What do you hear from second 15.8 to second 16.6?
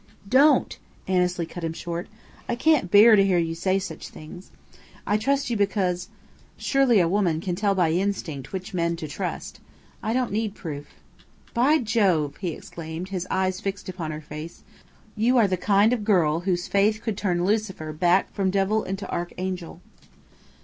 of girl